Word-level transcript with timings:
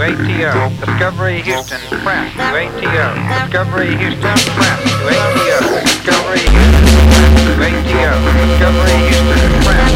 ATO. 0.00 0.70
Discovery 0.80 1.42
Houston, 1.42 1.80
press 2.00 2.32
to 2.32 2.40
ATO. 2.40 3.14
Discovery 3.44 3.96
Houston, 3.96 4.36
press 4.56 4.80
to 4.80 4.96
ATO. 5.12 5.60
Discovery 5.84 6.40
Houston, 6.40 6.96
press 7.12 7.34
to 7.44 7.52
ATO. 7.68 8.12
Discovery 8.48 8.96
Houston, 9.10 9.52
press. 9.60 9.92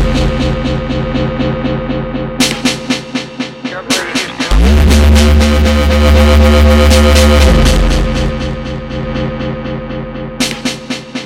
Discovery 3.64 4.12
Houston. 4.12 4.44
Discovery 4.44 4.84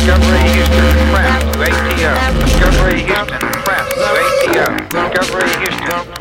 Discovery 0.05 0.37
Houston, 0.53 0.85
press 1.09 1.41
to 1.49 1.65
ATO. 1.65 2.13
Discovery 2.45 3.01
Houston, 3.01 3.41
press 3.65 3.89
to 3.89 4.05
ATO. 4.21 4.69
Discovery 5.09 5.49
Houston, 5.65 6.13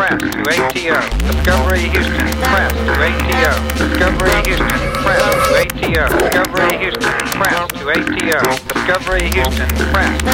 press 2.48 2.72
to 2.72 2.96
ATO. 3.04 3.52
Discovery 3.76 4.32
Houston, 4.48 4.80
press 5.04 5.20
to 5.36 5.52
ATO. 5.60 6.08
Discovery 6.16 6.80
Houston, 6.80 7.12
press 7.12 7.68
to 7.68 7.84
ATO. 7.84 8.56
Discovery 8.72 9.28
Houston, 9.28 9.60
press 9.60 10.32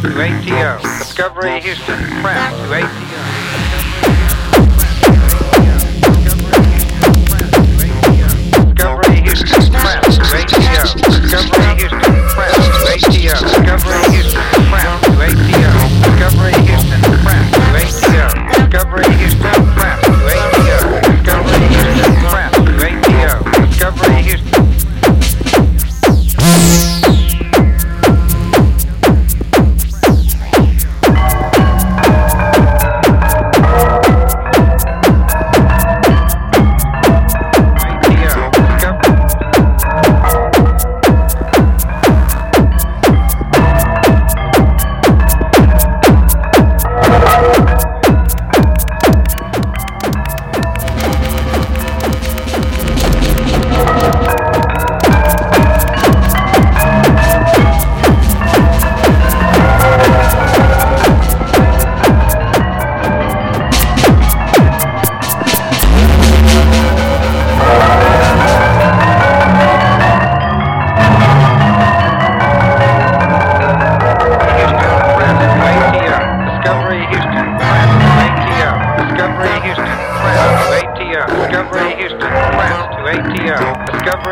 to 0.00 0.14
to 2.54 2.74
ATO. 2.74 3.13
Houston, 9.34 9.72
France 9.72 10.18
Radio, 10.32 10.58
Discovery 11.10 11.74
Houston, 11.76 12.28
France 12.28 12.84
Radio, 12.88 13.32
Discovery 13.32 14.14
Houston. 14.14 14.23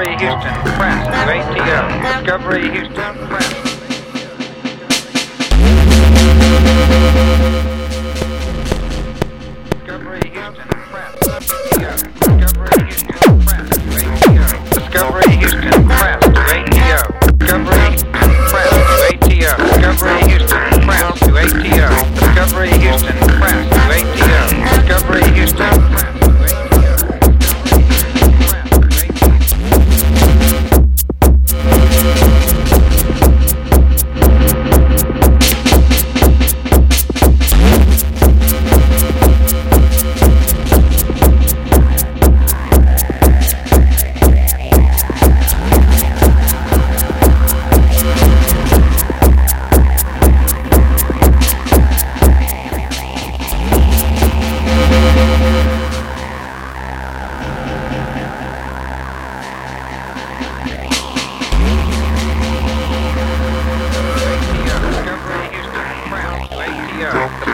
Discovery 0.02 0.18
Houston, 0.18 0.54
press 0.74 1.06
to 1.06 1.14
ATO. 1.30 1.78
Discovery 2.18 2.66
Houston, 2.70 3.14
press. 3.28 3.72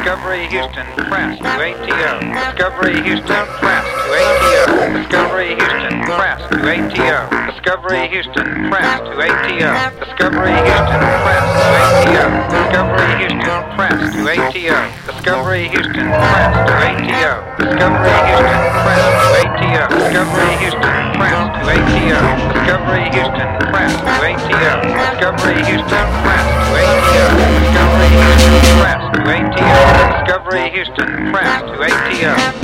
Discovery 0.08 0.48
Houston, 0.48 0.88
press 1.04 1.36
to 1.36 1.44
ATO. 1.44 2.16
Discovery 2.32 2.96
Houston, 3.04 3.44
press 3.60 3.84
to 3.84 4.08
ATO. 4.16 4.88
Discovery 5.04 5.52
Houston, 5.52 6.00
press 6.00 6.40
to 6.48 6.56
ATO. 6.64 7.28
Discovery 7.52 8.08
Houston, 8.08 8.48
press 8.72 9.04
to 9.04 9.20
ATO. 9.20 9.68
Discovery 10.00 10.56
Houston, 10.64 11.04
press 11.20 11.44
to 11.44 11.76
ATO. 12.08 12.24
Discovery 12.56 13.04
Houston, 13.20 13.60
press 13.76 14.00
to 14.16 14.32
ATO. 14.32 14.72
Discovery 15.12 15.68
Houston, 15.68 16.08
press 16.08 16.56
to 16.56 16.88
ATO. 16.88 17.52
Discovery 17.60 18.08
Houston, 18.08 18.64
press 18.80 19.04
to 19.12 19.44
ATO. 19.44 19.92
Discovery 19.92 20.56
Houston, 20.56 21.04
press 21.20 21.52
to 21.52 21.68
ATO. 21.68 22.24
Discovery 22.56 23.12
Houston, 23.12 23.50
press 23.68 23.92
to 23.92 24.24
ATO. 24.24 24.72
Discovery 24.88 25.60
Houston, 25.68 26.08
press 26.24 26.48
to 26.48 26.80
ATO. 26.80 27.28
Discovery 27.60 28.08
Houston, 28.08 28.64
press 28.80 29.04
to 29.12 29.20
ATO. 29.28 29.67
Houston, 30.70 31.32
press 31.32 31.62
to 31.62 31.82
ATO. 31.82 32.57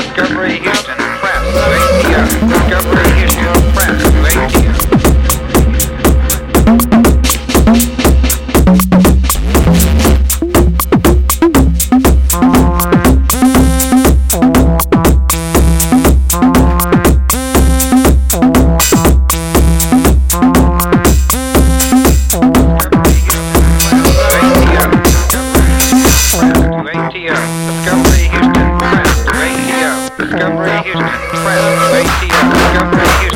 Montgomery, 30.35 30.71
Houston, 30.83 30.99
Preston, 31.31 32.11
MECO, 32.19 32.43
Montgomery, 32.43 33.07
Houston. 33.21 33.34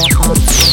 Oh, 0.00 0.06
oh, 0.12 0.34
oh. 0.36 0.67